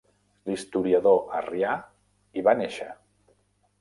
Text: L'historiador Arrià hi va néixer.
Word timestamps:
L'historiador 0.51 1.21
Arrià 1.41 1.75
hi 2.39 2.47
va 2.49 2.59
néixer. 2.63 2.89